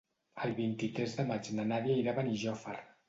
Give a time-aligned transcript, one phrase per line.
[0.45, 2.79] El vint-i-tres de maig na Nàdia irà a Benijòfar.